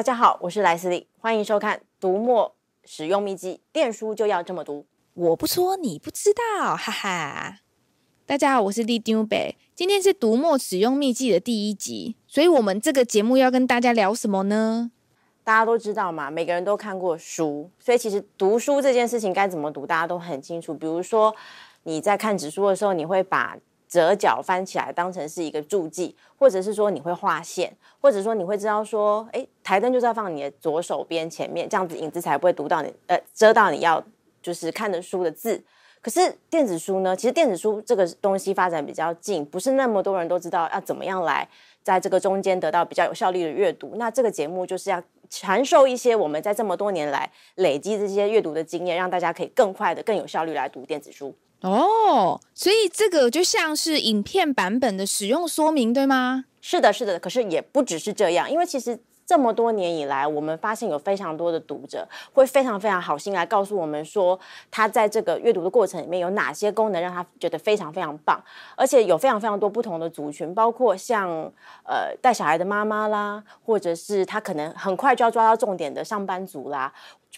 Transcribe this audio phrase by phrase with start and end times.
[0.00, 2.56] 大家好，我是莱斯利，欢迎收看《读墨
[2.86, 4.86] 使用秘籍》，电书就要这么读。
[5.12, 7.58] 我不说你不知道，哈哈。
[8.24, 9.36] 大家好，我是里长伯，
[9.74, 14.90] 今天是《读墨使用秘籍》的第一集，所以我们这个节目要跟大家聊什么呢？
[15.44, 20.72] 大家都知道嘛，每个人都看过书，所以其实读书这件事情该怎么读，大家都很清楚。
[20.72, 21.36] 比如说
[21.82, 34.04] 你在看纸书的时候，你会把折角翻起来当成是一个注记，或者是说你会画线，或者说你会知道说，哎，台灯就是要放你的左手边前面，这样子影子才不会读到你，呃，遮到你要
[34.42, 35.62] 就是看的书的字。
[36.02, 37.14] 可是电子书呢？
[37.14, 41.48] 其实电子书这个东西发展比较近，不是那么多人都知道要怎么样来
[41.84, 43.92] 在这个中间得到比较有效率的阅读。
[43.94, 51.32] 那这个节目就是要传授一些我们在这么多年来累积这些阅读的经验，让大家可以更快的、更有效率来读电子书。
[51.60, 56.46] 哦，所以这个就像是影片版本的使用说明，对吗？
[56.60, 57.20] 是的，是的。
[57.20, 58.98] 可是也不只是这样，因为其实
[59.30, 64.36] 这么多年以来，我们发现有非常多的读者会非常非常好心来告诉我们说，
[64.72, 68.42] 他在这个阅读的过程里面有哪些功能让他觉得非常非常棒，
[68.74, 71.30] 而且有非常非常多不同的族群，包括像
[71.84, 76.92] 呃带小孩的妈妈啦，或者是他可能很快就要抓到重点的上班族啦。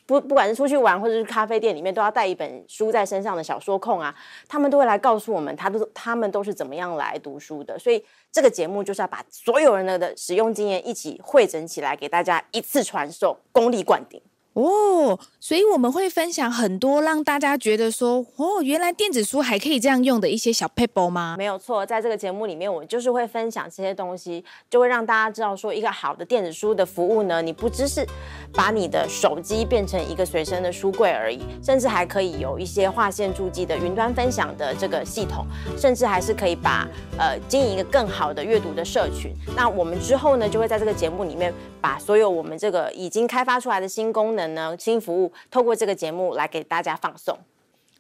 [0.07, 4.15] 不，不管是出去玩或者是咖啡店里面，都要带一本书在身上的小说控啊，
[4.49, 7.79] 他们都会来告诉我们，他都他们都是怎么样来读书的。
[7.79, 14.21] 所以这个节目就是要把所有人的的使用经验一起汇整起来，给大家一次传授，功力灌顶。
[14.55, 21.37] 哦，所以我们会分享很多让大家觉得说，哦，原来电子书还可以这样用的一些小撇步吗？
[21.39, 28.07] 没有错，在这个节目里面，我就是会分享这些东西，就会让大家知道说，一个好的电子书的服务呢，你不只是
[28.53, 35.47] 把你的手机变成一个随身的书柜而已，甚至还可以有一些划线注记的云端分享的这个系统，
[35.79, 36.87] 甚至还是可以把
[37.19, 39.33] 呃经营一个更好的阅读的社群。
[39.57, 41.51] 那我们之后呢，就会在这个节目里面
[41.81, 44.42] 把所有我们这个已经开发出来的新功能。
[44.49, 47.39] 呢，新服务透过这个节目来给大家放送。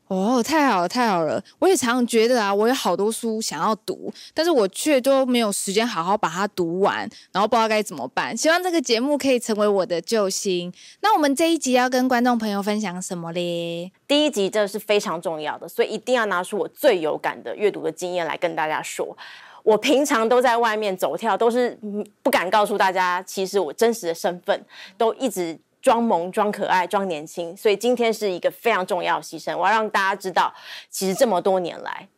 [0.08, 1.42] 哦，太好了，太好了！
[1.58, 8.36] 我也常常觉得啊，我有好多书想要读，但是我却都没有时间好好把它读完，然后不知道该怎么办。
[8.36, 10.70] 希望这个节目可以成为我的救星。
[11.00, 13.90] 那我们这一集要跟观众朋友分享什么嘞？
[14.06, 19.16] 第一集这是非常重要的，所以一定要拿出我最有感的阅读的经验来跟大家说。
[19.62, 21.78] 我平常都在外面走跳，都是
[22.22, 24.62] 不敢告诉大家，其实我真实的身份
[24.98, 25.58] 都一直。
[25.82, 29.54] 装萌、装可爱、装年轻，所以今天是一个非常重要的牺牲。
[29.58, 30.54] 我要让大家知道，
[30.88, 32.08] 其实这么多年来，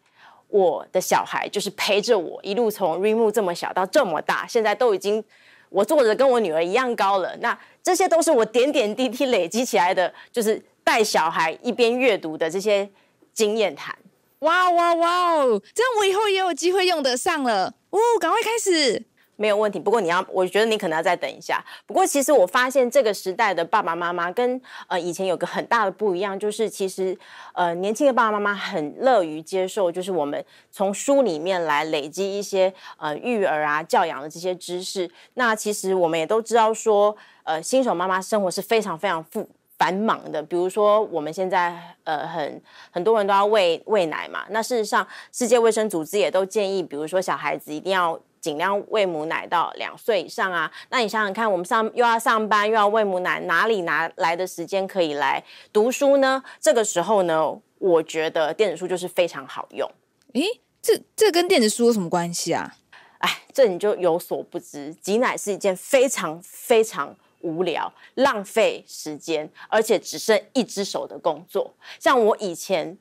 [0.49, 5.25] 我的小孩就是陪着我一路从 Remo 这么小到这么大，现在都已经
[5.71, 7.35] 我坐着跟我女儿一样高了。
[7.39, 12.89] 那这些都是我点点滴滴累积起来的，就是带小孩一边阅读的这些
[13.33, 13.97] 经验谈。
[14.41, 15.63] 哇哇哇哦！
[15.75, 17.73] 这样我以后也有机会用得上了。
[17.89, 19.03] 哦，赶快开始。
[19.37, 21.65] 没有问题，不过你要，我觉得你可能要再等一下。
[21.87, 27.17] 不过其实我发现这个时代的爸爸妈妈跟呃以前有个很大的不一样，就是其实
[27.53, 35.11] 呃年轻的爸爸妈妈很乐于接受，就是我们从书里面来累积一些呃育儿啊教养的这些知识。
[35.35, 40.41] 那其实我们也都知道说，呃新手妈妈生活是非常非常复繁忙的。
[40.43, 42.63] 比如说我们现在呃很
[42.93, 48.19] 很多人都要喂喂奶嘛，那事实上世界卫生组织也都建议，比如说小孩子一定要。
[48.45, 50.71] 尽量喂母奶到两岁以上啊！
[50.91, 56.43] 那你想想看，我们上又要上班又要喂母奶，哪里拿来的时间可以来读书呢？
[56.61, 59.91] 这个时候呢，我觉得电子书就是非常好用。
[60.35, 62.77] 诶，这这跟电子书有什么关系啊？
[63.21, 71.73] 哎，这你就有所不知，挤奶是一件非常非常无聊、浪费时间，而且只剩一只手的工作。
[71.99, 72.99] 像我以前。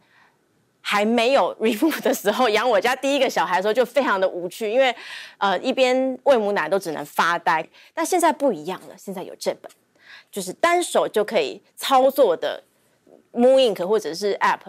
[0.86, 4.94] 还没有 remove 的时候，养我家第一个小孩的时候就非常的无趣，因为
[5.38, 7.66] 呃一边喂母奶都只能发呆。
[7.94, 9.72] 但现在不一样了，现在有这本，
[10.30, 12.62] 就是单手就可以操作的
[13.32, 14.60] Moon Ink 或者是 App。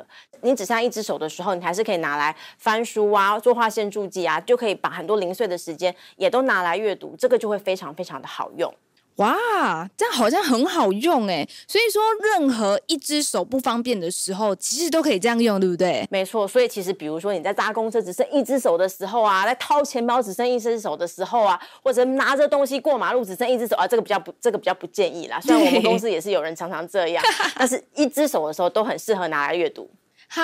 [0.42, 8.72] 你只剩一只手的时候，你还是可以拿来翻书啊、做划线注记啊，就可以把很多零碎的时间也都拿来阅读，这个就会非常非常的好用。
[9.16, 11.48] 哇，这样好像很好用哎！
[11.68, 12.02] 所以说，
[12.32, 16.04] 任何一只手不方便的时候，其实都可以这样用，对不对？
[16.10, 16.48] 没错。
[16.48, 25.38] 所以其实，比如说你在搭公车只剩一只手的时候啊，在掏钱包只剩一只手的时候啊，或者拿着东西过马路只剩一只手啊，这个比较不，这个比较不建议啦。
[25.46, 27.22] 虽然我们公司也是有人常常这样，
[27.54, 29.88] 但是一只手的时候都很适合拿来阅读。
[30.26, 30.42] 哈，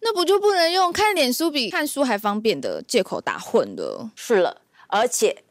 [0.00, 4.10] 那不就不能用看脸书比看书还方便的借口打混了？
[4.16, 5.43] 是了，而且。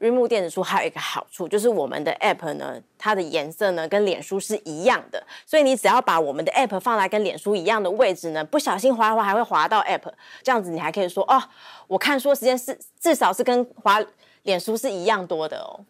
[0.00, 10.10] Readmoo 电子书还有一个好处，就是我们的 App 呢，它的颜色呢跟脸书是一样的，所以你只要把我们的 App 放在跟脸书一样的位置呢，不小心滑一滑还会滑到 App，
[10.42, 11.42] 这样子你还可以说哦，
[11.86, 14.02] 我看书时间是至少是跟滑
[14.44, 15.84] 脸书是一样多的哦。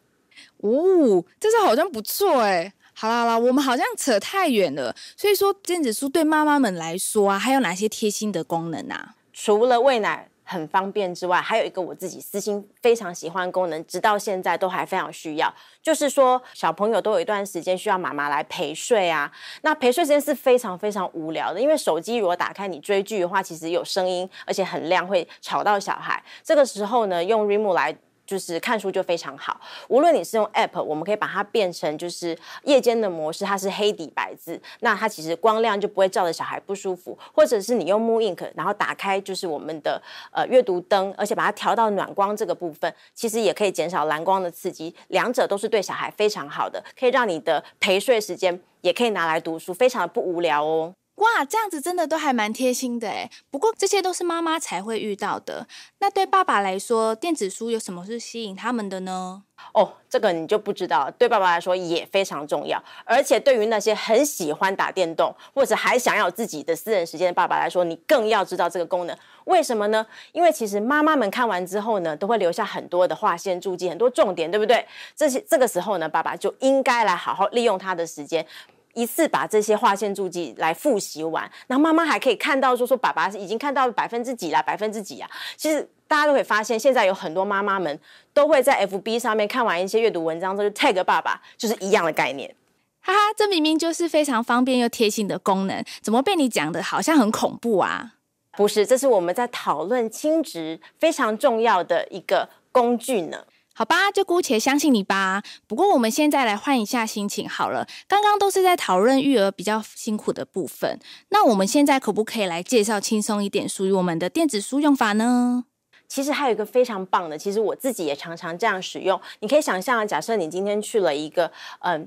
[0.59, 2.73] 哦，这是好像不错哎。
[2.93, 4.95] 好啦好啦，我们好像扯太远了。
[5.17, 9.15] 所以说，电子书对妈妈们来说啊，还有哪些贴心的功能啊？
[9.33, 10.29] 除了喂奶。
[10.51, 19.31] 很方便之外，还有一个我自己私心非常喜欢的功能，直到现在都还非常需要，就是说小朋友都有一段时间需要妈妈来陪睡啊。
[19.63, 26.21] 那陪睡时间是非常非常无聊的，因为手机如果打开你追剧的话，其实有声音，而且很亮，会吵到小孩。
[26.43, 27.97] 这个时候呢，用 r e m o 来。
[28.31, 37.19] 就是看书就非常好，无论你是用 App，我们可以把它变成就是夜间的模式，它是黑底白字，那它其实光亮就不会照着小孩不舒服。
[37.35, 40.01] 或者是你用 Moon Ink，然后打开就是我们的
[40.31, 50.95] 呃阅读灯，而且把它调到暖光这个部分，其实也可以减少蓝光的刺激，两者都是对小孩非常好的，可以让你的陪睡时间也可以拿来读书，非常的不无聊哦。
[51.21, 53.31] 哇，这样子真的都还蛮贴心的诶。
[53.51, 55.67] 不过这些都是妈妈才会遇到的。
[55.99, 59.43] 那对爸爸来说，电子书有什么是吸引他们的呢？
[59.75, 61.11] 哦，这个你就不知道。
[61.19, 69.15] 对爸爸来说也非常重要，而且对于那些很喜欢打电动或者还想要自己的私人时间的爸爸来说，你更要知道这个功能。
[69.45, 70.07] 为什么呢？
[70.33, 74.87] 因为其实妈妈们看完之后呢，都会留下很多的划线注记，很多重点，对不对？
[75.15, 78.47] 这些这个时候呢，爸爸就应该来好好利用他的时间。
[78.95, 85.31] 一次把这些划线注记来复习完，然后妈妈还可以看到说说爸爸已经看到百分之几啦，百分之几啊。
[85.57, 87.99] 其实大家都会发现，现在有很多妈妈们
[88.33, 92.55] 都会在 FB 上面看完一些阅读文章之后就 tag 爸爸，就是一样的概念。
[93.03, 98.15] 哈哈，这明明就是非常方便又贴心的功能，怎么被你讲的好像很恐怖啊？
[98.57, 103.45] 不是，这是我们在讨论亲职非常重要的一个工具呢。
[103.73, 105.43] 好吧，就姑且相信你吧。
[105.67, 107.87] 不过我们现在来换一下心情好了。
[108.07, 110.99] 刚刚都是在讨论育儿比较辛苦的部分，
[111.31, 115.65] 那我们现在可不可以来介绍轻松一点属于我们的电子书用法呢？
[116.09, 119.19] 其实还有一个非常棒的，其实我自己也常常这样使用。
[119.39, 122.07] 你可以想象，假设你今天去了一个嗯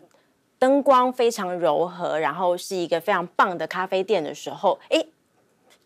[0.60, 5.08] 灯光非常柔和，然后是一个非常棒的咖啡店的时候，诶。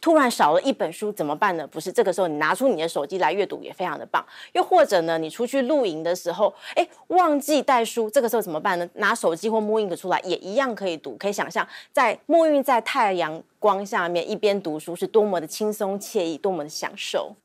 [0.07, 1.67] 突然少了一本书怎么办呢？
[1.67, 4.25] 不是，这个时候你拿出你的手机来阅读也非常的棒。
[4.53, 8.89] 又或者呢，你出去露营的时候，哎，忘记带书，这个时候怎么办呢？
[8.93, 11.17] 拿手机或墨印出来也一样可以读。
[11.17, 17.35] 可以想象，在沐浴在太阳光下面一边读书是多么的轻松惬意，多么的享受。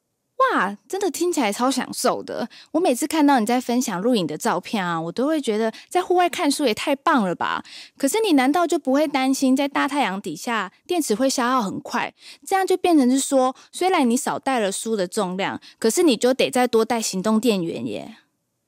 [0.51, 2.49] 哇，真的听起来超享受的！
[2.73, 7.63] 我每次看到你在分享录影的照片啊，我都会觉得在户外看书也太棒了吧。
[7.97, 12.13] 可是你难道就不会担心在大太阳底下电池会消耗很快？
[12.47, 18.17] 这样就变成是说，虽然你少带了书的重量，可是你就得再多带行动电源耶。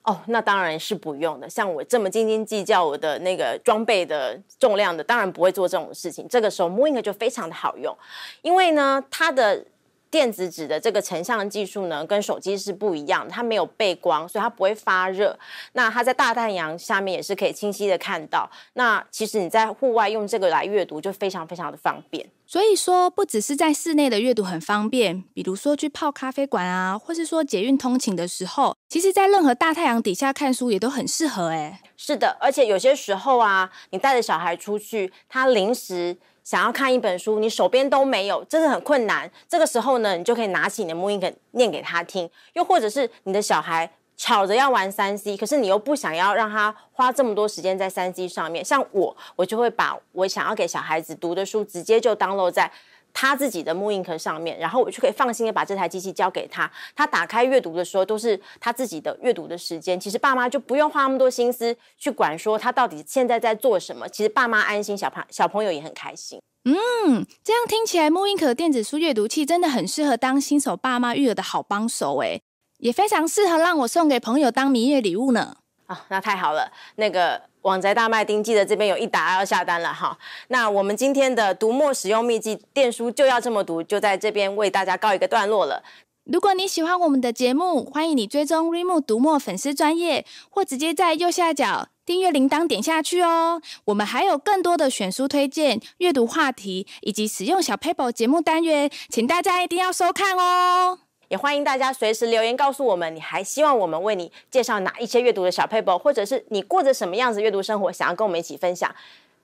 [0.04, 1.48] 哦，那当然是不用的。
[1.48, 6.28] 像我这么斤斤计较我的那个装备的重量的，当然不会做这种事情。
[6.28, 7.96] 这个时候，mooInk 就非常的好用，
[8.42, 9.64] 因为呢，它的。
[10.14, 15.36] 电子纸的这个成像技术呢，跟手机是不一样的，它没有背光，所以它不会发热。
[15.72, 18.48] 那它在大太阳下面也是可以清晰的看到。
[18.74, 22.24] 那其实你在户外用这个来阅读就非常非常的方便。
[22.46, 31.80] 所以说，不只是在室内的阅读很方便，比如说去泡咖啡馆啊，或是说捷运通勤的时候，其实在任何大太阳底下看书也都很适合诶。
[31.96, 36.16] 是的，而且有些时候啊，你带着小孩出去，他临时。
[36.44, 39.28] 想要看一本书，你手边都没有，真的很困难。
[39.48, 42.30] 这个时候呢，你就可以拿起你的 mooInk 念给他听。
[42.52, 48.64] 又或者是你的小孩吵着要玩三 C，可是你又不想要让他花这么多时间在三 C 上面。
[48.64, 52.70] 像我，我就会把我想要给小孩子读的书直接就 download 在。
[53.14, 56.70] 他自己的 mooInk 上面，然后我就可以放心的把这台机器交给他。
[56.94, 59.98] 他打开阅读的时候，都是他自己的阅读的时间。
[59.98, 64.08] 其实爸妈就不用花那么多心思去管说他到底现在在做什么。
[64.08, 66.40] 其实爸妈安心，小朋小朋友也很开心。
[66.64, 72.42] 嗯，这样听起来 mooInk 的电子书阅读器真的很适合当新手爸妈育儿的好帮手诶，
[72.78, 75.58] 也非常适合让我送给朋友当蜜月礼物呢。
[75.86, 77.42] 啊、哦，那太好了，那个。
[77.64, 80.18] 网宅大卖丁，记得这边有一打要下单了哈。
[80.48, 85.82] 那我们今天的读墨使用秘籍，电书就要这么读，就在这边为大家告一个段落了。
[86.24, 93.62] 如果你喜欢我们的节目，欢迎你追踪 reamo 读墨粉丝专业，或直接在右下角订阅铃铛点下去哦。
[93.86, 100.98] 我们还有更多的选书推荐、阅读话题以及使用小 paper 节目单元，请大家一定要收看哦。
[101.28, 108.94] 也欢迎大家随时留言告诉我们，你还希望我们为你介绍哪一些阅读的小 paper，，或者是你过着什么样子阅读生活，想要跟我们一起分享，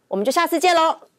[0.09, 1.10] 我们就下次见喽。